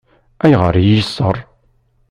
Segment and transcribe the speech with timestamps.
[0.43, 1.37] Ayɣer i yi-yeṣṣeṛ?